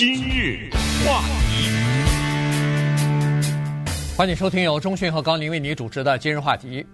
[0.00, 0.70] 今日
[1.04, 1.20] 话
[1.50, 1.68] 题，
[4.16, 6.86] 欢迎收听由中讯和高宁为你主持的今日话题。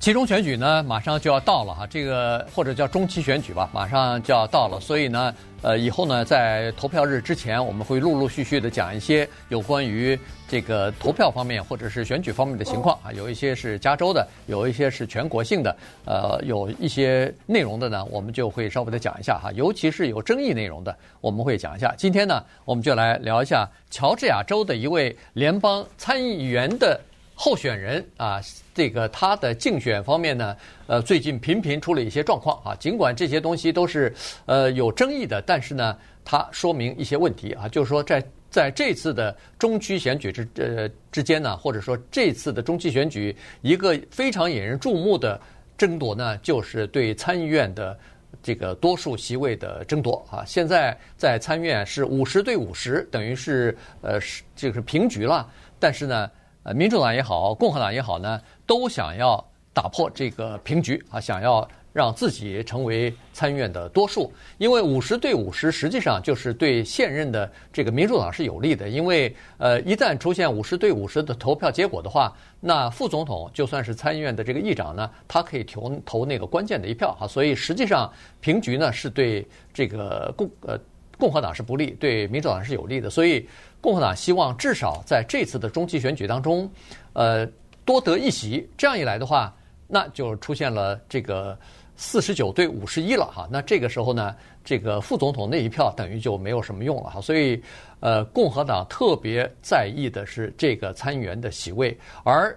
[0.00, 10.18] 期中选举呢，马上就要到了哈，这个或者叫中期选举吧，马上就要到了，所以呢，呃，以后呢，在投票日之前，我们会陆陆续续的讲一些有关于
[10.48, 15.76] 这个投票方面或者是选举方面的情况啊，有一些是加州的，有一些是全国性的，
[16.06, 21.94] 呃，有一些内容的呢，我们就会稍微的讲一下哈，尤其是有争议内容的，我们会讲一下。
[21.98, 26.98] 今天呢，我们就来聊一下乔治亚州的一位联邦参议员的。
[27.42, 28.38] 候选人啊，
[28.80, 32.74] 这个他的竞选方面呢，呃，最近频频出了一些状况啊。
[32.76, 34.10] 尽管这些东西都是
[34.46, 35.94] 呃有争议的，但是呢，
[36.24, 45.38] 它说明一些问题啊，就是说在在这次的中期选举之呃之间呢，或者说这次的中期选举，一个非常引人注目的
[45.76, 47.94] 争夺呢，就是对参议院的
[48.42, 50.42] 这个多数席位的争夺啊。
[50.46, 55.46] 现在在参议院是五十对五十，等于是呃是就是平局了，
[55.78, 56.30] 但是呢。
[56.62, 58.38] 呃，民主党也好，共和党也好呢，
[58.70, 64.32] 都想要打破这个平局啊，想要让自己成为参议院的多数。
[64.58, 68.88] 因为五十对五十，实际上就是对现任的这个民主党是有利的。
[68.88, 77.26] 因为呃，一旦出现五十对五十的投票结果的话，那副总统就算是参议院的这个议长呢，他可以投投那个关键的一票哈。
[77.26, 78.08] 所以实际上
[78.40, 80.78] 平局呢是对这个共呃。
[81.18, 83.46] 共和党是不利，对民主党是有利的，所以
[83.78, 86.66] 共和党希望至少在这次的中期选举当中，
[87.12, 87.46] 呃，
[87.90, 88.70] 多得一席。
[88.78, 89.52] 这样一来的话，
[89.88, 91.58] 那就出现了这个
[91.96, 93.48] 四十九对五十一了哈。
[93.50, 97.20] 那这个时候呢，这个副总统那一票等于就没有什么用了哈。
[97.20, 97.60] 所以，
[97.98, 102.56] 呃，共和党特别在意的是这个参议员的席位，而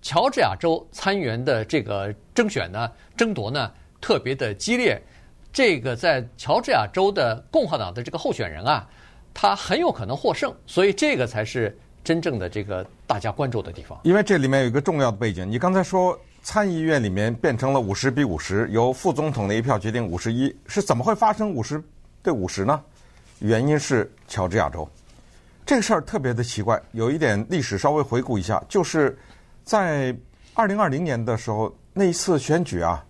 [0.00, 4.98] 乔治亚州参议员的这个争选呢，争夺呢，特别的激烈。
[5.52, 8.88] 这个在乔治亚州的共和党的这个候选人啊，
[9.34, 13.98] 他很有可能获胜，所以这个才是真正的这个大家关注的地方。
[14.02, 21.82] 因为这里面有一个重要的背景，你刚才说参议院里面变成了五十比五十，由副总统的一票决定五十一，是怎么会发生五十
[22.22, 22.82] 对五十呢？
[23.38, 24.88] 原因是乔治亚州
[25.64, 26.80] 这个事儿特别的奇怪。
[26.92, 29.16] 有一点历史稍微回顾一下，就是
[29.64, 30.16] 在
[30.54, 33.04] 二零二零年的时候那一次选举啊。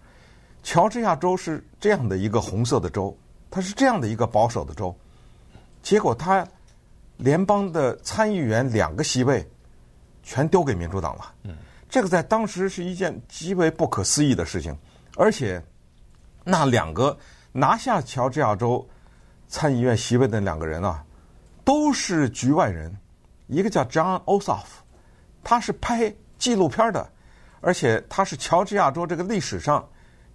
[0.63, 3.17] 乔治亚州是这样的一个红色的州，
[3.51, 4.95] 它是这样的一个保守的州，
[5.83, 6.47] 结果它
[7.23, 9.49] 联邦的参议员两个席位
[10.25, 11.33] 全丢给民主党了。
[11.45, 11.57] 嗯，
[11.89, 14.77] 这个在当时是一件极为不可思议的事情，
[15.17, 15.63] 而且
[16.43, 17.17] 那两个
[17.53, 18.85] 拿下乔治亚州
[19.47, 21.05] 参议院席位的两个人啊，
[21.65, 22.93] 都是局外人，
[23.47, 24.67] 一个叫 John Ossoff，
[25.45, 27.09] 他是拍纪录片的，
[27.61, 29.89] 而且他是乔治亚州这个历史上。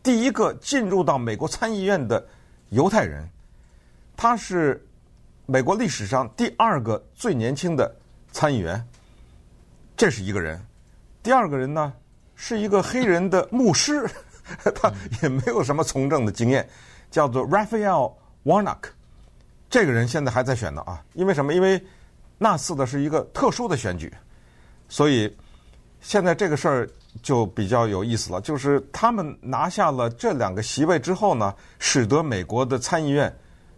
[0.03, 2.25] 第一个进入到美国参议院的
[2.69, 3.29] 犹太人，
[4.15, 4.86] 他是
[5.49, 7.89] 美国历史上第二个最年轻的
[8.31, 8.85] 参议员，
[9.95, 10.61] 这是一个人。
[11.23, 11.93] 第二个人呢，
[12.35, 14.05] 是一个黑人的牧师，
[14.75, 14.91] 他
[15.23, 16.67] 也没有什么从政的经验，
[17.09, 18.13] 叫做 Raphael
[18.43, 18.89] Warnock。
[19.69, 21.53] 这个人现在还在选呢啊，因为什么？
[21.53, 21.81] 因为
[22.37, 24.13] 那次的是一个特殊的选举，
[24.89, 25.33] 所以
[26.01, 26.89] 现在这个事儿。
[27.23, 33.35] 就比较有意思了，就是他们拿下了这两个席位之后呢，使得美国的参议院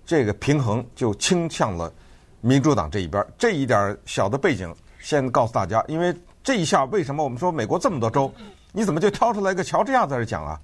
[0.09, 1.93] 这个平衡就倾向了
[2.41, 3.23] 民主党这一边。
[3.37, 6.11] 这一点小的背景，先告诉大家，因为
[6.43, 8.33] 这一下为什么我们说美国这么多州，
[8.71, 10.59] 你怎么就挑出来一个乔治亚在这讲啊？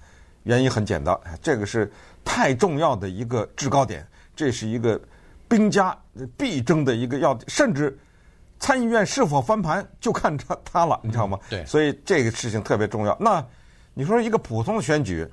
[0.45, 1.91] 原因很简单，这个是
[2.23, 4.03] 太重要的一个制高点，
[4.35, 4.99] 这是一个
[5.47, 5.95] 兵家
[6.35, 7.95] 必争的一个要，甚至。
[8.57, 11.37] 参议院是否翻盘就看他他了，你知道吗？
[11.49, 13.15] 对，所以这个事情特别重要。
[13.19, 13.45] 那
[13.93, 15.27] 你说一个普通的选举，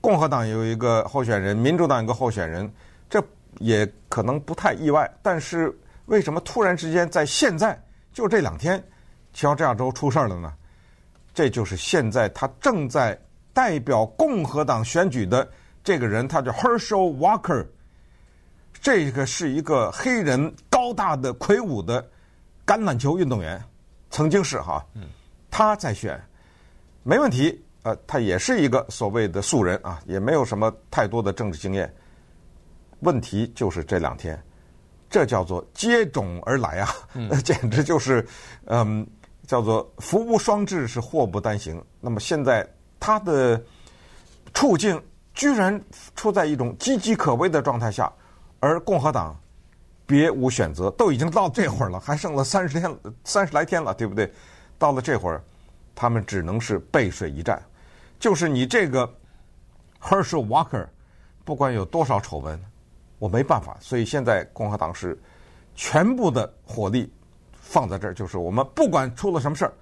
[0.00, 2.72] 共和党有一个候选人，民主党有个候选人，
[3.10, 3.20] 这
[3.60, 5.08] 也可能不太意外。
[5.22, 5.72] 但是
[6.06, 7.80] 为什么突然之间在现在
[8.12, 8.82] 就这两天，
[9.32, 10.52] 乔治亚州出事儿了呢？
[11.32, 13.16] 这就是现在他正在
[13.52, 15.48] 代表共和党选举的
[15.84, 17.64] 这个人，他叫 Herschel Walker，
[18.82, 22.04] 这个是一个黑人，高大的、魁梧的。
[22.66, 23.60] 橄榄球运动员，
[24.10, 24.84] 曾经是哈，
[25.50, 26.20] 他在选，
[27.02, 27.60] 没问题。
[27.82, 31.92] 呃，他也是一个所谓的素人啊，也没有什么太多的政治经验。
[33.00, 34.40] 问题就是这两天，
[35.08, 38.26] 这叫做接踵而来啊，那 简直就是，
[38.66, 39.06] 嗯，
[39.46, 41.82] 叫做福无双至，是祸不单行。
[42.00, 42.66] 那么现在
[42.98, 43.62] 他的
[44.54, 45.02] 处境
[45.34, 45.80] 居然
[46.14, 48.12] 处在一种岌岌可危的状态下，
[48.60, 49.36] 而共和党。
[50.06, 54.28] 别无选择，都已经到这会儿了，还剩了三十天，三十来天了，对不对？
[54.76, 55.40] 到了这会儿，
[55.94, 57.62] 他们只能是背水一战。
[58.18, 59.08] 就是你这个
[60.02, 60.84] Herschel Walker，
[61.44, 62.60] 不管有多少丑闻，
[63.20, 63.76] 我没办法。
[63.80, 65.16] 所以现在共和党是
[65.76, 67.08] 全部的火力
[67.52, 69.72] 放在这儿，就是我们不管出了什么事儿，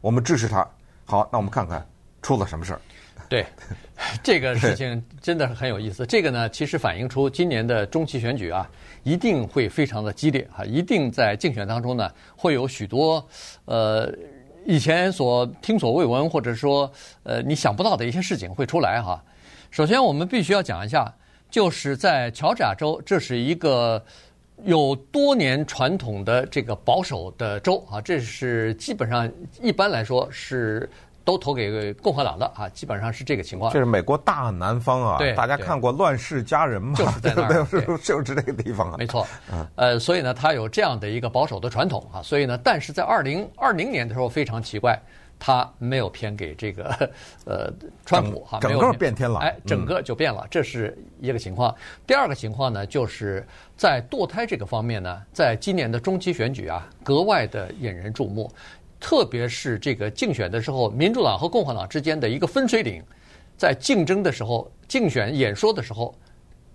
[0.00, 0.66] 我们支持他。
[1.04, 1.86] 好，那我们看看
[2.22, 2.80] 出了什么事儿。
[3.28, 3.44] 对，
[4.22, 6.06] 这个事情真的是很有意思。
[6.06, 8.70] 这个呢，其实反映出今年的中期选举啊，
[9.02, 13.26] 一定会非常的激烈啊，一定在竞选当中呢，会有许多
[13.64, 14.10] 呃
[14.66, 16.90] 以前所听所未闻或者说
[17.22, 19.22] 呃你想不到的一些事情会出来哈。
[19.70, 21.12] 首先，我们必须要讲一下，
[21.54, 24.04] 就是在乔治亚州，这是一个
[24.64, 29.30] 有多年传统的这个保守的州啊，这是基本上
[29.62, 30.90] 一般来说是。
[31.26, 33.72] 都投给共和党的啊，基本上是这个情况。
[33.72, 36.92] 这是美国大南方啊，对，大家看过《乱世佳人》吗？
[36.98, 37.64] 就是在那儿，
[37.96, 38.96] 就是这个地方啊。
[38.98, 45.00] 没错，嗯，呃，所以呢，他有这样的一个保守的传统啊，所以呢，但是在二零二零年的时候非常奇怪，
[45.38, 47.10] 他没有偏给这个
[47.44, 47.72] 呃
[48.04, 51.74] 川普哈，整个变天了，哎，整个就变了，这是一个情况。
[52.06, 53.46] 第二个情况呢，就是
[53.76, 58.50] 在堕胎这个方面呢，在今年的中期选举啊，格外的引人注目。
[59.00, 63.02] 特别是这个竞选的时候，民主党和共和党之间的一个分水岭，
[63.54, 66.14] 在竞争的时候、竞选演说的时候，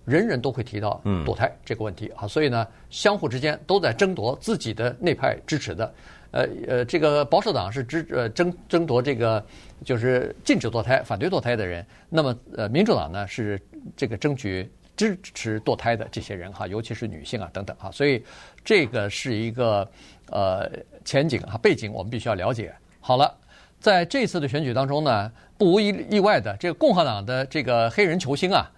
[0.04, 2.26] 人人都会提到堕胎这个问题啊。
[2.26, 5.94] 所以呢，相互之间都在争夺自己的内派支持的。
[6.32, 9.44] 呃呃，这个保守党是支呃争争夺这个
[9.84, 11.84] 就是禁止堕胎、反对堕胎的人。
[12.08, 13.60] 那么呃，民主党呢是
[13.96, 17.90] 这个争取支持堕胎的这些人哈，尤其是女性啊等等哈。
[17.90, 18.24] 所以
[18.64, 19.88] 这个是一个。
[20.32, 20.70] 呃，
[21.04, 22.72] 前景啊，背景我们必须要了解。
[23.00, 23.36] 好了，
[23.80, 28.70] 在这次的选举当中呢，不无意意外的，这个共和党的这个黑人球星啊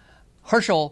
[0.43, 0.91] ，Herschel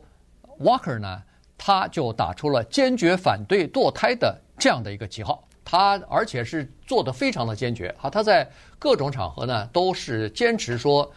[0.61, 1.23] Walker 呢，
[1.59, 5.43] 他就打出了坚决反对堕胎的这样的一个旗号。
[5.65, 8.49] 他而且是做的非常的坚决啊，他在
[8.79, 11.11] 各种场合呢都是坚持说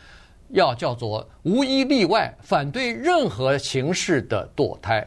[0.50, 5.06] 要叫做无一例外反对任何形式的堕胎，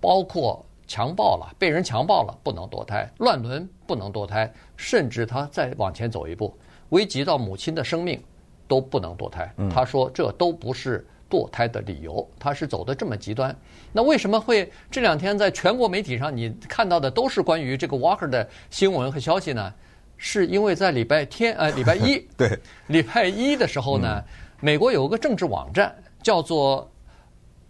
[0.00, 0.64] 包括。
[0.90, 6.56] 强暴了，被人强暴了，不能堕胎；乱伦不能堕胎，甚至他再往前走一步，
[6.88, 8.18] 危及到母亲的生命，
[8.66, 9.52] 都不能堕胎。
[9.70, 13.54] 他说这都不是堕胎的理由，他是走的这么极端。
[13.92, 19.72] 那为什么会这两天在全国媒体上你看到的都是关于这个 Walker 的新闻和消息呢？
[20.16, 22.58] 是因为在礼拜天，呃，礼拜一， 对，
[22.88, 24.22] 礼拜一的时候呢，
[24.60, 26.90] 美国有个政治网站叫做。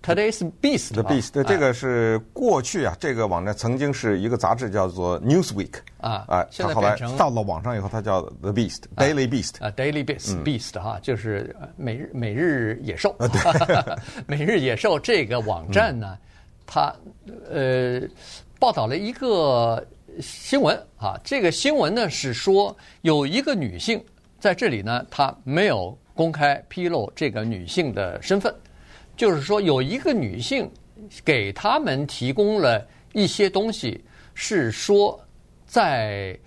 [0.01, 13.15] Today's Beast，The Beast，对，这个是过去啊，这个网站曾经是一个杂志，叫做 Newsweek 啊，啊，它后来到了网上以后，它叫 The Beast，Daily Beast，啊，Daily Beast，Beast 哈，就是每日每日野兽，
[14.27, 16.17] 每日野兽这个网站呢，
[16.65, 16.95] 它
[17.51, 18.01] 呃
[18.59, 19.85] 报道了一个
[20.21, 24.03] 新闻啊，这个新闻呢是说有一个女性
[24.39, 28.55] 在这里呢，她没有公开披露这个女性的身份。
[29.19, 30.71] 就是说，有一个女性
[31.25, 35.21] 给他们提供了一些东西，是说
[35.67, 36.39] 在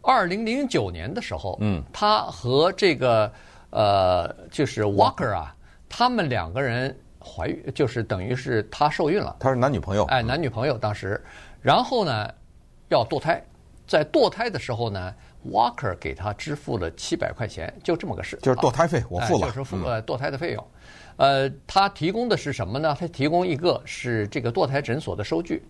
[0.00, 3.30] 二零零九年的时候，嗯，她和这个
[3.70, 5.52] 呃，就是 Walker 啊，
[5.88, 9.34] 他们两个人怀孕，就是等于是她受孕了。
[9.40, 11.20] 她是男女朋友，哎，男女朋友当时，
[11.60, 12.32] 然后呢
[12.90, 13.42] 要堕胎，
[13.88, 15.12] 在堕胎的时候呢
[15.46, 18.38] ，Walker 给他支付了七百块钱，就这么个事。
[18.42, 20.66] 就是堕胎费，我付了，就是付呃堕胎的费用。
[21.16, 22.96] 呃，他提供的是什么呢？
[22.98, 25.62] 他提供一个是这个堕胎诊所的收据，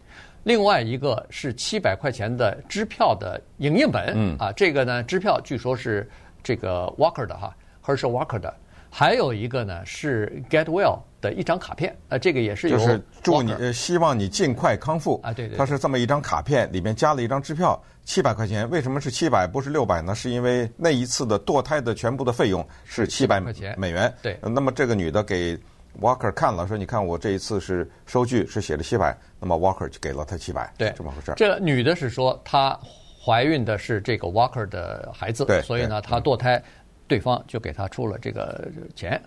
[0.45, 4.13] 另外一个是七百块钱的支票的影印本。
[4.15, 6.09] 嗯啊，这个呢，支票据说是
[6.43, 8.55] 这个 Walker 的哈，Herschel Walker 的。
[8.93, 15.33] 还有一个呢是 Get Well 的一张卡片，呃，这个也是有就是祝你，希望你尽快康复啊。
[15.33, 17.81] 对对，它是这么一张卡片，里面加了一张支票。
[18.03, 20.15] 七百块钱，为什么是七百不是六百呢？
[20.15, 24.13] 是因为那一次的堕胎的全部的费用是七百块钱美元。
[24.21, 25.57] 对，那么这个女的给
[26.01, 31.33] Walker 看了，说：“你看我这一次是收据是写了七百，那么 Walker 就给了她七百。”对，这么回事。
[31.37, 32.77] 这女的是说她
[33.23, 36.61] 怀孕的是这个 Walker 的孩子，对，所以呢，她堕胎，
[37.07, 39.21] 对方就给她出了这个钱，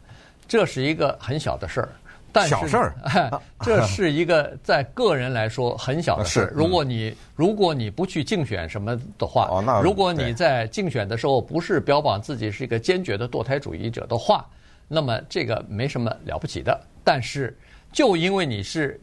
[0.48, 1.90] 这是一个很小的事儿。
[2.36, 2.94] 但是小事儿，
[3.62, 6.52] 这是一个在个人来说很小的事。
[6.56, 14.44] 如果你如果你不去竞选什么的话，如果你在竞选的时候不是标榜自己是一个坚决的堕胎主义者的话，
[14.88, 16.76] 那么这个没什么了不起的。
[17.04, 17.56] 但是
[17.92, 19.00] 就因为你是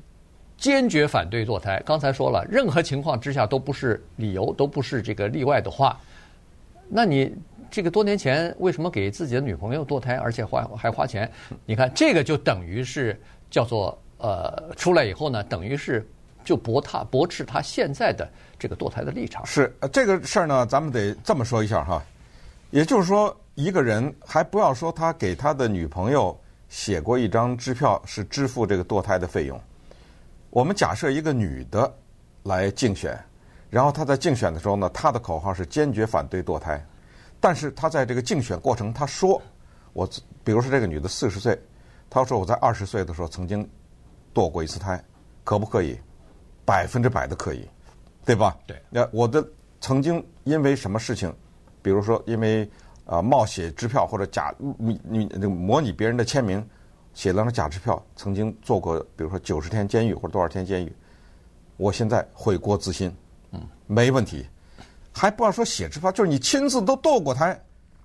[0.59, 5.97] 坚决反对堕胎，刚才说了，任何情况之下都不是理由，都不是这个例外的话，
[6.88, 7.32] 那你。
[7.70, 11.30] 这个多年前为什么给自己的女朋友堕胎，而且花还花钱？
[11.64, 13.18] 你看这个就等于是
[13.50, 16.06] 叫做呃，出来以后呢，等于是
[16.44, 19.46] 就驳他驳斥他现在的这个堕胎的立场。
[19.46, 22.02] 是，这个事儿呢，咱们得这么说一下哈。
[22.70, 29.60] 也就是说，一个人还不要说他给他的女朋友写过一张支票，是支付这个堕胎的费用。
[30.50, 31.92] 我们假设一个女的
[32.42, 33.18] 来竞选，
[33.70, 36.84] 然后他在竞选的时候呢，他的口号是坚决反对堕胎。
[37.40, 39.40] 但是他在这个竞选过程，他说
[39.94, 40.06] ：“我
[40.44, 41.59] 比如说这个女的四十岁，
[42.11, 43.66] 她说我在二十岁的时候曾经
[44.35, 45.02] 堕过一次胎，
[45.42, 45.99] 可不可以？
[46.66, 47.66] 百分之百的可以，
[48.25, 48.56] 对吧？
[48.66, 48.80] 对。
[48.90, 49.44] 那我的
[49.80, 51.35] 曾经因为什么事情，
[51.82, 52.62] 比如说因为
[53.06, 56.64] 啊、呃、冒写支票或者假你你那个模拟别人的签名，
[57.14, 60.92] 写了张假支票，曾经做过比如说九十天监狱或者多少天监狱，
[61.78, 63.12] 我现在悔过自新，
[63.50, 64.47] 嗯，没问题。”
[65.12, 67.60] 还不要说写支票，就是你亲自都堕过胎，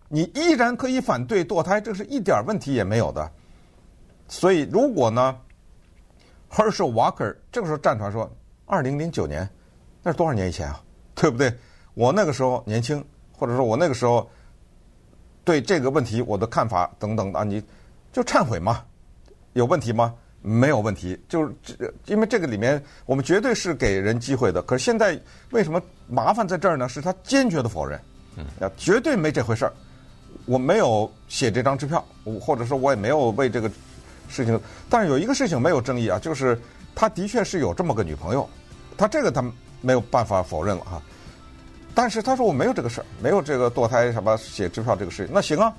[0.07, 3.31] 你依然可以反对堕胎，这是一点问题也没有的。
[4.27, 5.38] 所以，如果呢
[6.50, 8.29] ，Herschel Walker 这个时候站出来说，
[8.65, 9.47] 二零零九年，
[10.01, 10.81] 那是多少年以前啊？
[11.13, 11.53] 对不对？
[11.93, 14.29] 我那个时候年轻，或者说我那个时候
[15.43, 17.63] 对这个问题我的看法等等啊，你
[18.12, 18.83] 就忏悔嘛？
[19.53, 20.13] 有问题吗？
[20.48, 21.75] 没有问题，就是这，
[22.06, 24.62] 因为这个里面我们绝对是给人机会的。
[24.62, 26.88] 可是现在为什么麻烦在这儿呢？
[26.88, 28.00] 是他坚决的否认，
[28.60, 29.74] 啊，绝对没这回事儿，
[30.46, 32.06] 我没有写这张支票，
[32.40, 33.68] 或者说我也没有为这个
[34.30, 34.60] 事情。
[34.88, 36.56] 但是有一个事情没有争议啊，就是
[36.94, 38.48] 他的确是有这么个女朋友，
[38.96, 39.44] 他这个他
[39.82, 41.02] 没有办法否认了哈。
[41.96, 45.74] 但是他说我没有这个事儿，没有这个堕胎什么写支票这个事情，那行啊，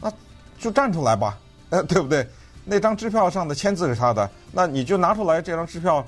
[0.00, 0.12] 那
[0.60, 1.36] 就站出来吧，
[1.70, 2.24] 呃， 对不对？
[2.68, 6.04] 那张支票上的签字是他的，那你就拿出来这张支票，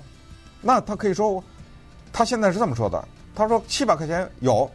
[0.61, 1.43] 那他可以说，
[2.13, 4.69] 他现在是这么说的，他说七百块钱有，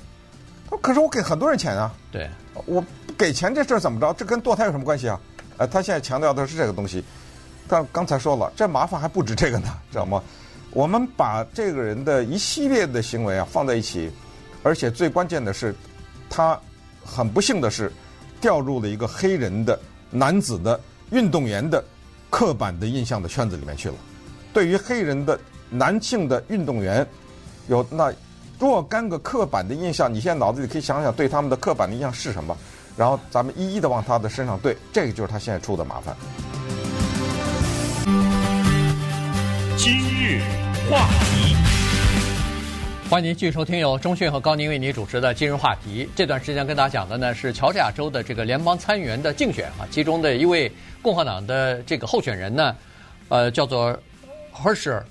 [0.64, 2.30] 他说可是我给很多人钱啊，对，
[2.66, 2.82] 我
[3.18, 4.14] 给钱这事儿怎么着？
[4.14, 5.20] 这跟堕胎有什么关系啊？
[5.58, 7.04] 呃，他现在强调的是这个东西，
[7.68, 10.24] 但刚才说了，这麻烦还不止这个呢， 知道吗？
[10.72, 14.10] 我们把这个人的一系列的行为啊放在一起，
[14.64, 15.76] 而且最关键的是，
[16.30, 16.58] 他
[17.04, 17.92] 很不幸的是
[18.40, 19.78] 掉入了一个黑人的
[20.10, 20.80] 男子的。
[21.14, 21.82] 运动员的
[22.30, 23.96] 刻板的印象的圈子里面去了。
[24.52, 25.40] 对于黑人的
[25.70, 27.08] 男性的运动员，
[27.68, 28.12] 有那
[28.60, 32.58] 若干个刻板的印象，你现在脑子里可以想想，对他们的刻板的印象是什么？
[32.98, 36.16] 然后咱们一一的往他的身上对，这个就是他现在出的麻烦。
[39.78, 40.42] 今日
[40.90, 41.73] 话题。
[43.14, 46.10] 欢迎您继续收听由中讯和高宁为您主持的今日话题。
[46.16, 52.76] 这段时间跟大家讲的呢是乔治亚州的这个联邦参议员的竞选啊，其中的一位共和党的这个候选人呢，
[53.30, 53.96] 呃，叫做
[54.52, 55.04] Herschel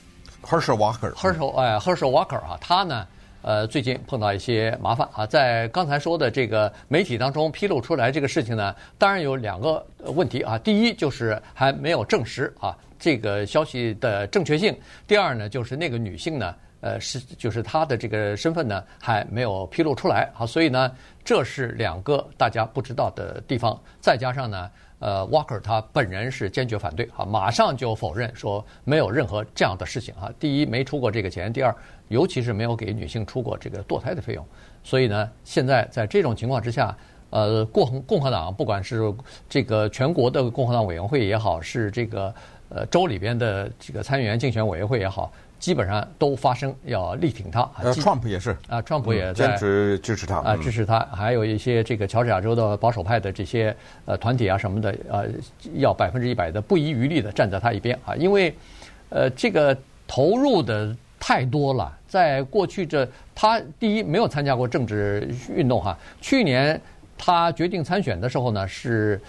[0.45, 3.07] Herschel Walker Herschel 哎 Herschel Walker 啊，他呢
[3.41, 16.53] 呃最近碰到一些麻烦啊，在刚才说的这个媒体当中披露出来这个事情呢，当然有两个问题啊，第一就是还没有证实啊这个消息的正确性，第二呢就是那个女性呢。
[16.83, 20.91] 呃，是就是他的这个身份呢，还没有披露出来，好，所以呢，
[21.25, 23.81] 这是两个大家不知道的地方。
[24.01, 30.29] 再加上呢，呃，Walker 他本人是坚决反对，啊，马上就否认说没有任何这样的事情啊。
[30.41, 31.73] 第一，没出过这个钱；第二，
[32.09, 34.45] 尤其是没有给女性出过这个堕胎的费用。
[34.83, 36.93] 所以呢，现在在这种情况之下，
[37.31, 39.15] 呃，共共和党不管是
[39.49, 42.35] 这个全国的共和党委员会也好，是这个
[42.71, 45.33] 呃州里边的这个参议员竞选委员会也好。
[45.63, 47.61] 基本上都发声要力挺他。
[47.81, 50.99] 呃，Trump 也是啊，Trump 也在坚持支持他啊，支持他。
[51.13, 55.29] 还有一些这个乔治亚州的保守派的这些呃团体啊什么的，呃，
[55.75, 58.53] 要百分之一百的不遗余力的站在他一边啊，因为
[59.09, 61.97] 呃这个投入的太多了。
[62.09, 65.97] 在过去这，他第一没有参加过政治运动哈。
[66.21, 66.79] 去年
[67.17, 69.21] 他决定参选的时候呢，是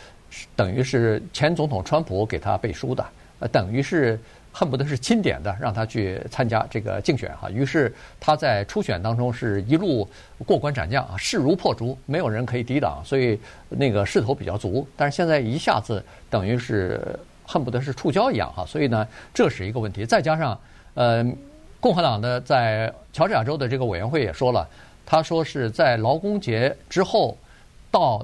[0.56, 3.06] 等于是前总统川普给他背书的，
[3.38, 4.20] 呃，等于是。
[4.56, 10.08] 恨不得是钦点的让他去参加这个竞选哈，于是他在初选当中是一路
[10.46, 14.88] 过关斩将啊，势如破竹，没有人可以抵挡，所以那个势头比较足。
[14.96, 17.02] 但是现在一下子等于是
[17.48, 20.06] 恨不得是触礁一样哈，所以呢，这是一个问题。
[20.06, 20.58] 再加上
[20.94, 21.26] 呃，
[21.80, 24.70] 共和党的在乔治亚州的这个委员会也说了，
[25.04, 27.36] 他说是在劳工节之后
[27.90, 28.24] 到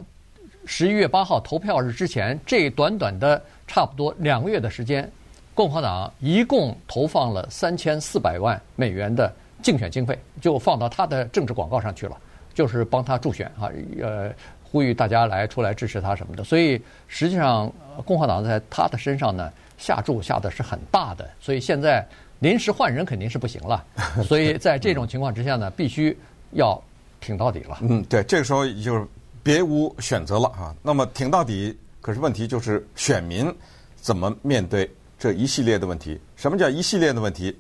[0.67, 5.12] 十一月八号投票日之前，这短短的差不多两个月的时间。
[5.60, 9.30] 共和党一共投放了三千四百万美元的
[9.62, 12.16] 竞选经费，就放到他的政治广告上去了，
[12.54, 13.70] 就是帮他助选啊，
[14.01, 14.32] 呃，
[14.63, 16.46] 呼吁大家来出来支持他什么的。
[16.46, 17.70] 所以实际上，
[18.06, 21.30] 共和党在他的身上呢下注下的是很大的。
[21.42, 22.08] 所以现在
[22.39, 23.86] 临时换人肯定是不行了。
[24.24, 26.18] 所以在这种情况之下呢，必须
[26.51, 26.82] 要
[27.20, 27.80] 挺到底了。
[27.82, 29.06] 嗯，对，这个时候就是
[29.44, 30.74] 别无选择了啊。
[30.82, 33.54] 那么挺到底，可是问题就是选民
[33.98, 34.89] 怎么面对？
[35.19, 37.55] 这一系列的问题，什么叫一系列的问题？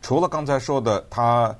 [0.00, 1.54] 除了刚才说的他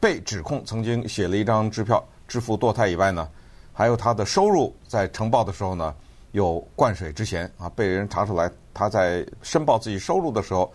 [0.00, 3.28] 被指控曾经写了一张支票支付堕胎以外呢，
[3.74, 5.94] 还有他的收入在呈报的时候呢
[6.32, 10.72] 有灌水之嫌啊，被人查出来他在申报自己收入的时候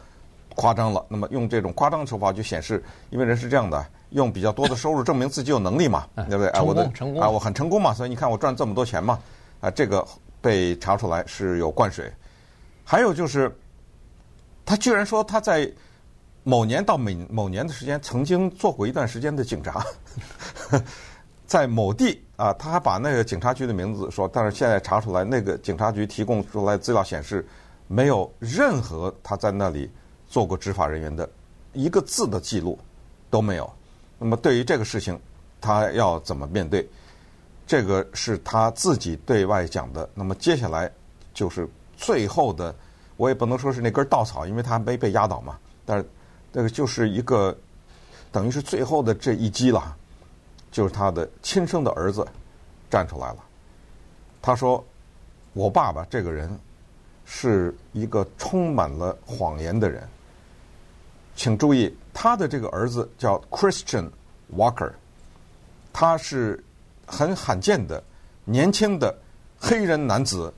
[0.56, 1.04] 夸张了。
[1.10, 6.48] 那么用这种夸张的手法就显示，因为人是这样的，用比较多的收入证明自己有能力嘛， 对不对？
[6.50, 9.20] 啊，我的成功啊，我很成功嘛，所以你看我赚这么多钱嘛，
[9.62, 10.06] 啊，这个
[10.42, 12.12] 被查出来是有灌水。
[12.84, 13.56] 还有就是，
[14.66, 15.72] 他居然说他在
[16.44, 19.86] 某年到每某年的时间曾经做过一段时间的警察，
[21.46, 27.46] 在某地啊，他还把那个警察局的名字说，但是现在查出来，那个警察局提供出来资料显示，
[27.88, 29.90] 没有任何他在那里
[30.28, 31.30] 做过执法人员的
[31.74, 32.80] 一个字的记录
[33.30, 33.72] 都没有。
[34.18, 35.20] 那么对于这个事情，
[35.60, 36.88] 他要怎么面对？
[37.68, 40.10] 这个是他自己对外讲的。
[40.14, 40.92] 那么接下来
[41.34, 42.76] 就是最后的，
[43.22, 45.60] 我也不能说是那根稻草，因为他没被压倒嘛。
[45.86, 46.10] 但是
[46.52, 47.56] 这个就是一个
[48.32, 49.96] 等于是最后的这一击了，
[50.72, 52.28] 就是他的亲生的儿子
[52.90, 53.38] 站出来了。
[54.42, 54.84] 他说
[55.54, 56.50] ：“我爸爸这个人
[57.24, 60.02] 是一个充满了谎言的人。”
[61.38, 61.96] 请注意。
[62.14, 64.10] 他的这个儿子叫 Christian
[64.54, 64.92] Walker，
[65.94, 66.62] 他是
[67.06, 68.04] 很罕见的
[68.46, 69.16] 年轻的
[69.58, 70.52] 黑人男子，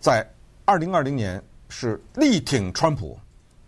[0.00, 0.24] 在
[0.64, 1.42] 二零二零年
[1.74, 3.18] 是力挺川普。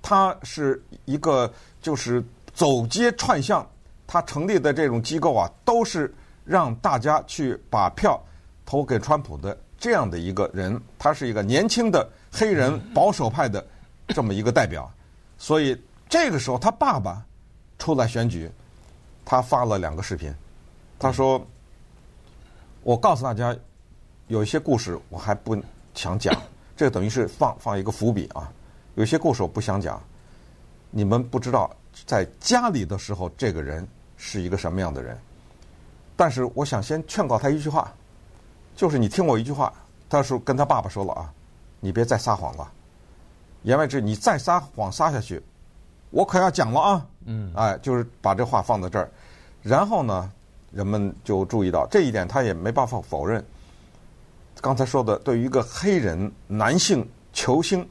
[0.00, 3.68] 他是一个就是走街串巷，
[4.06, 8.22] 他成立的这种机构啊，都是让大家去把票
[8.64, 10.80] 投给川普的这样的一个人。
[10.98, 13.66] 他是一个年轻的黑人保守派的
[14.08, 14.88] 这么一个代表，
[15.36, 15.76] 所以。
[16.08, 17.20] 这个时候，他爸爸
[17.80, 18.48] 出来选举，
[19.24, 20.32] 他发了两个视频。
[21.00, 21.44] 他说
[22.84, 23.54] ：“我告诉大家，
[24.28, 25.60] 有一些故事我还不
[25.96, 26.32] 想讲，
[26.76, 28.52] 这等于是放放一个伏笔啊。
[28.94, 30.00] 有些故事我不想讲，
[30.90, 31.70] 你们不知道
[32.04, 35.18] 在家里的时候这个人是一个什么样的人。
[36.14, 37.92] 但是我想先劝告他一句话，
[38.74, 39.72] 就是你听我一句话。
[40.08, 41.32] 他说跟他爸爸说了啊，
[41.80, 42.70] 你别再撒谎了。
[43.62, 45.42] 言外之意，你再撒谎撒下去。”
[46.10, 47.06] 我可要讲了啊！
[47.24, 49.10] 嗯，哎，就是把这话放在这儿，
[49.60, 50.30] 然后呢，
[50.70, 53.44] 人们就注意到这一点，他也没办法否认。
[54.60, 57.88] 刚才说的，对于一个黑人男性球星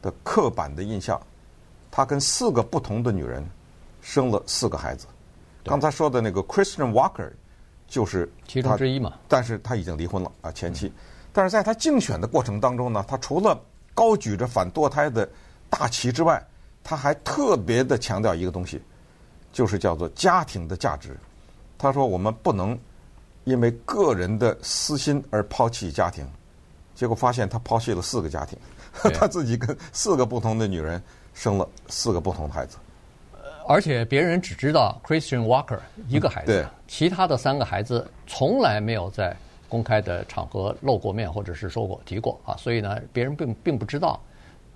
[0.00, 1.20] 的刻板的印象，
[1.90, 3.44] 他跟四个不同的女人
[4.00, 5.06] 生了四个孩子。
[5.64, 7.30] 刚才说的那个 Christian Walker
[7.86, 10.92] 就是其中之一嘛，但是他已经离婚了啊，前妻。
[11.32, 13.58] 但是在他竞选的过程当中呢，他除了
[13.94, 15.28] 高举着反堕胎的
[15.70, 16.44] 大旗之外，
[16.82, 18.82] 他还特别的强调一个东西，
[19.52, 21.16] 就是叫做家庭的价值。
[21.78, 22.78] 他说：“我们不能
[23.44, 26.26] 因为个人的私心而抛弃家庭。”
[26.94, 28.56] 结果发现他抛弃了四个家庭，
[29.14, 31.02] 他自己跟四个不同的女人
[31.34, 32.76] 生了四个不同的孩子。
[33.66, 35.78] 而且别人只知道 Christian Walker
[36.08, 39.34] 一个孩子，对，其他的三个孩子从来没有在
[39.68, 42.54] 公开的场合露过面，或者是说过提过啊。
[42.56, 44.20] 所以呢，别人并并不知道。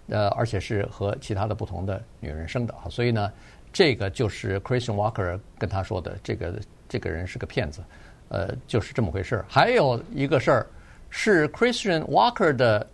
[0.09, 3.31] 呃，而且是和其他的不同的女人生的啊，所以呢，
[3.73, 6.55] 这个就是 Christian Walker 跟他说的，这个
[6.89, 7.83] 这个人是个骗子，
[8.29, 9.45] 呃，就是这么回事儿。
[9.49, 10.67] 还有一个事儿
[11.11, 12.87] 是 Christian Walker 的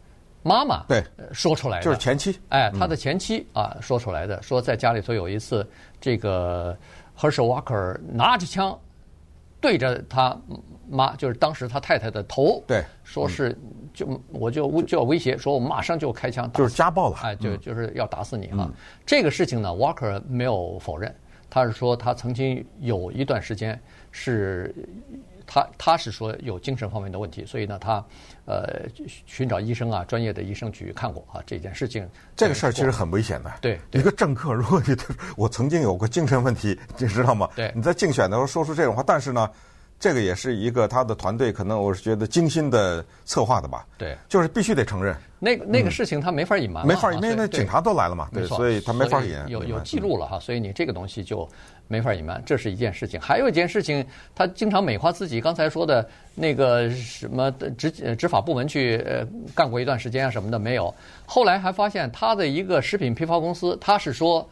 [0.43, 5.67] 妈妈对说出来的，就是前妻，哎，他的前妻啊说出来的，说在家里头有一次，
[6.01, 6.77] 这个
[7.19, 8.79] Herschel Walker 拿着枪
[9.61, 10.37] 对着他
[10.89, 13.57] 妈，就是当时他太太的头，对，说是。
[13.95, 18.67] 就我就就要威胁说，我马上就开枪，就是家暴了，哎，就就是要打死你啊！
[19.05, 21.15] 这个事情呢，Walker 没有否认，
[21.51, 23.79] 他是说他曾经有一段时间
[24.13, 24.73] 是，
[25.47, 28.05] 他他是说有精神方面的问题，所以呢，他
[28.45, 28.83] 呃
[29.27, 32.09] 寻找医生啊，专业的医生去看过啊，这件事情。
[32.37, 33.53] 这个事儿其实很危险的。
[33.61, 34.95] 对，一个政客，如果你
[35.37, 37.49] 我曾经有过精神问题，你知道吗？
[37.57, 39.51] 对，你在竞选的时候说出这种话，但是呢。
[40.03, 43.87] 这个也是一个他的团队，可能我是觉得精心的策划的吧。
[43.97, 45.15] 对，就是必须得承认。
[45.39, 49.49] 那个那个事情他没法隐瞒，没法隐瞒，那警察都来了嘛，对，所以他没法隐瞒。
[49.49, 51.49] 有有记录了哈，所以你这个东西就
[51.87, 53.21] 没法隐瞒，这是一件事情。
[53.21, 60.93] 还有一件事情，他经常美化自己，刚才说的那个什么执执法部门去呃干过一段时间啊什么的没有。
[61.25, 64.51] 后来还发现他的一个食品批发公司，他是说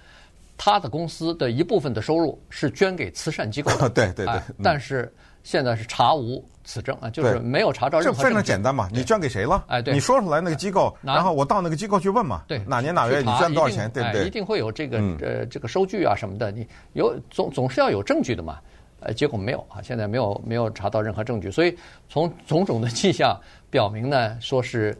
[0.56, 5.12] 他的公司的一部分的收入是捐给慈善机构的， 对对对，但是。
[5.42, 8.18] 现在是查无此证啊，就是没有查到任何。
[8.18, 9.64] 这非常简单嘛，你捐给谁了？
[9.68, 12.42] 哎，对，你说出来那个机构，然后我到那个机构去问嘛。
[12.46, 13.90] 对，哪年哪月你捐多少钱？
[13.90, 14.26] 对不对？
[14.26, 18.58] 一定会有这个呃这个收据啊什么的，你有总总是要有证据的嘛。
[19.02, 21.74] 呃，结果没有啊，现在没有没有查到任何证据，所以
[22.10, 23.34] 从种种的迹象
[23.70, 24.94] 表明呢，说是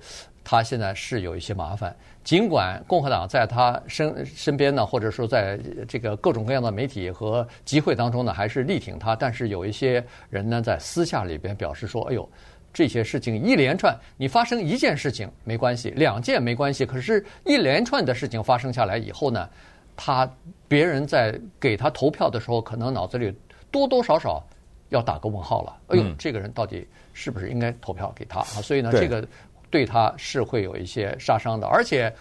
[0.44, 1.94] 他现在是有一些麻烦。
[2.22, 12.28] 尽管共和党在他身身边呢，或者说在这个各种各样的媒体和集会当中呢，还是力挺他，但是有一些人呢，在私下里边表示说：“哎呦，
[12.74, 19.48] 这些事情一连串，你发生一件事情没关系，两件没关系，可是一连串的事情发生下来以后呢，
[19.96, 20.30] 他
[20.68, 23.34] 别人在给他投票的时候，可能脑子里
[23.70, 24.44] 多多少少
[24.90, 25.76] 要打个问号了。
[25.88, 28.60] 哎呦，这个人到底是不是应该投票给他啊？
[28.62, 29.26] 所以呢，这个
[29.70, 31.66] 对他是会有一些杀伤的。
[31.66, 32.12] 而且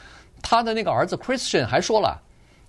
[0.41, 2.21] 他的那个儿子 Christian 还说了，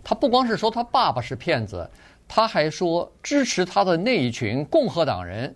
[0.03, 1.89] 他不光是说他爸爸是骗子，
[2.27, 5.55] 他还说支持他的那一群共和党人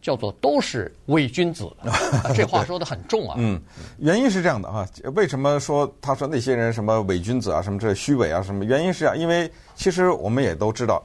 [0.00, 1.70] 叫做都是伪君子。
[1.80, 3.36] 啊这话说的很重啊。
[3.38, 3.60] 嗯，
[3.98, 9.16] 原因是这样的啊，为什么说他说那些人什么伪君子啊，什么这虚伪啊，什么原因是这样？
[9.16, 11.04] 因为其实我们也都知道，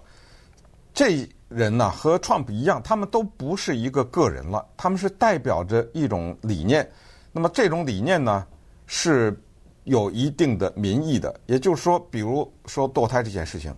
[0.93, 6.89] 这人呢、和 Trump 一样，他们都不是一个个人了，他们是代表着一种理念。
[7.37, 8.47] 那么这种理念呢，
[8.87, 9.39] 是
[9.83, 11.39] 有一定的民意的。
[11.45, 13.71] 也就是说，比如说堕胎这件事情，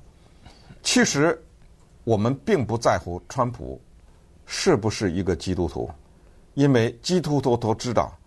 [0.81, 1.37] 其实
[2.05, 3.77] 我们并不在乎川普
[4.45, 5.89] 是不是一个基督徒。
[6.53, 8.17] 因为基督徒都知道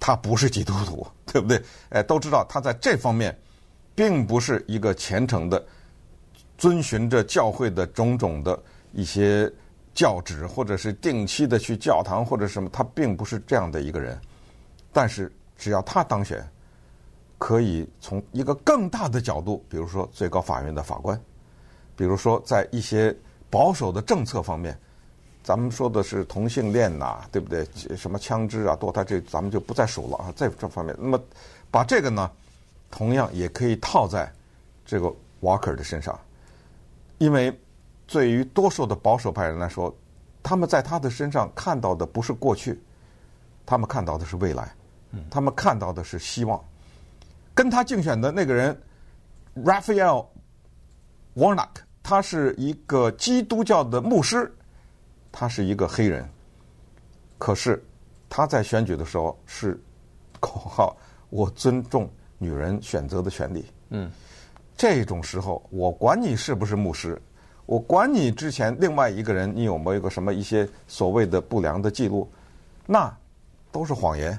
[0.00, 1.62] 他不是基督徒， 对不对？
[1.90, 3.38] 哎，都知道他在这方面
[3.94, 5.64] 并不是一个虔诚的，
[6.58, 9.48] 遵循着教会的种种的一些
[9.94, 14.20] 教旨，或者是定期的去教堂或者什么，他并不是这样的一个人。
[14.92, 16.46] 但是只要他当选，
[17.38, 21.20] 可以从一个更大的角度，比如说最高法院的法官，
[21.96, 23.14] 比如说在一些
[23.48, 24.78] 保守的政策方面。
[25.42, 27.66] 咱们说的是同性恋呐、对不对？
[27.96, 30.94] 什么枪支啊、堕胎这，咱们就不再数了啊，在这方面。
[30.98, 31.20] 那么，
[31.70, 32.30] 把这个呢，
[32.90, 34.30] 同样也可以套在
[34.84, 36.16] 这个 Walker 的身上，
[37.16, 37.58] 因为
[38.06, 39.92] 对于多数的保守派人来说，
[40.42, 42.78] 他们在他的身上看到的不是过去，
[43.64, 44.70] 他们看到的是未来，
[45.30, 46.62] 他们看到的是希望。
[47.54, 48.80] 跟他竞选的那个人
[49.56, 50.26] Raphael
[51.36, 51.68] Warnock，
[52.02, 54.52] 他是一个基督教的牧师。
[55.32, 56.28] 他是一个黑人，
[57.38, 57.80] 可是
[58.28, 59.80] 他在选举的时候是
[60.40, 60.96] 口号
[61.30, 64.10] ：“我尊重女人选择的权利。”嗯，
[64.76, 67.20] 这种时候，我管你是不是牧师，
[67.66, 72.28] 我管你之前另外一个人你有没有一个什么一些所谓的不良的记录，
[72.86, 73.16] 那
[73.70, 74.36] 都是谎言。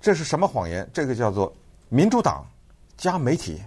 [0.00, 0.88] 这是什么谎言？
[0.92, 1.54] 这个叫做
[1.88, 2.46] 民主党
[2.96, 3.60] 加媒体，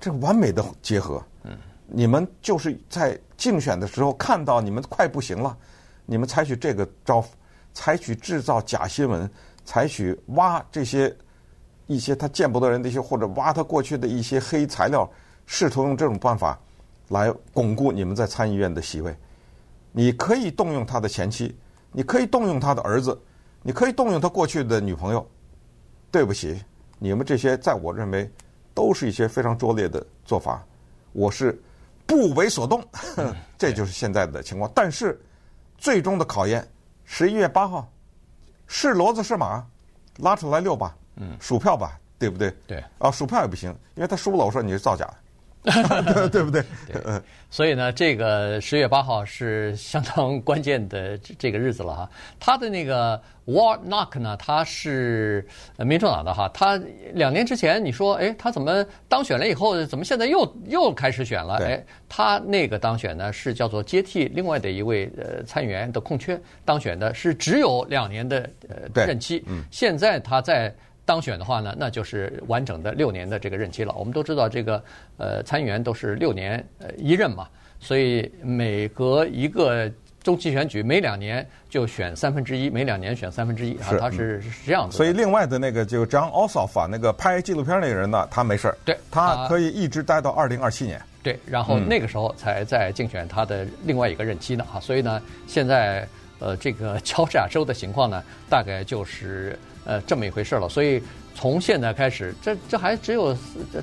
[0.00, 1.22] 这完美的结合。
[1.42, 5.56] 嗯，你们就是在竞选的时候看到你们快不行了。
[6.06, 7.24] 你们采取这个招，
[7.72, 9.30] 采取制造假新闻，
[9.64, 11.14] 采取挖这些
[11.86, 15.08] 一些他见不得人的一些，或者挖他过去的一些黑材料，
[15.46, 16.58] 试图用这种办法
[17.08, 19.14] 来巩固你们在参议院的席位。
[19.92, 21.54] 你可以动用他的前妻，
[21.92, 23.18] 你可以动用他的儿子，
[23.62, 25.26] 你可以动用他过去的女朋友。
[26.14, 26.62] 对不起，
[27.00, 28.30] 你们这些在我认为
[28.72, 30.64] 都是一些非常拙劣的做法。
[31.10, 31.60] 我是
[32.06, 32.80] 不为所动，
[33.58, 34.70] 这就是现在的情况。
[34.72, 35.20] 但是。
[35.76, 36.66] 最终的考验，
[37.04, 37.92] 十一月八号，
[38.66, 39.62] 是骡子是马，
[40.18, 42.50] 拉出来遛吧，嗯，数票吧，对不对？
[42.66, 42.82] 对。
[42.98, 45.06] 啊，数票也不行，因为他输了，我说你是造假
[45.64, 46.62] 的， 对不对？
[46.92, 47.20] 对。
[47.50, 52.10] 所以呢，这个十月八号是相当关键的这个日子了哈。
[52.40, 55.46] 他的那个 Warnock 呢，他是
[55.78, 56.50] 民主党的哈。
[56.52, 56.80] 他
[57.12, 61.54] 两年之前你说，哎，他怎么当选了以后，怎么现在又又开始选了？
[61.64, 69.44] 哎，他那个当选呢是叫做接替另外的一位呃参议员的空缺当选的，是只有两年的呃任期。
[69.46, 69.64] 嗯。
[69.70, 70.74] 现在他在。
[71.06, 73.94] 当选的话呢，那就是完整的六年的这个任期了。
[73.98, 74.82] 我们都知道，这个
[75.18, 77.46] 呃参议员都是六年呃一任嘛，
[77.78, 79.90] 所以每隔一个
[80.22, 84.96] 中期选举，每两年就选三分之一，每两年选三分之一啊，他是是这样子。
[84.96, 90.98] 所以另外的那个就 Jon Ossoff 那个拍纪录片那个人呢，他没事儿，对，他可以一直待到二零二七年。
[91.22, 99.58] 对，然后那个时候才在竞选他的另外一个任期呢啊，所以呢，现在呃这个乔治亚州的情况呢，大概就是。
[99.84, 101.02] 呃，这么一回事了，所以
[101.34, 103.36] 从现在开始，这这还只有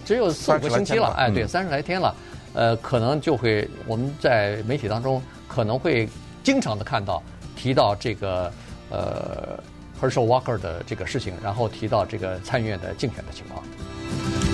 [0.05, 2.15] 只有四五个星期了，哎，对，三十来天了，
[2.53, 6.09] 呃，可能就会我们在媒体当中可能会
[6.43, 7.21] 经常的看到
[7.55, 8.51] 提到这个
[8.89, 9.59] 呃
[10.01, 14.50] Herschel Walker 的这个事情，然后提到这个参议院的竞选的情况。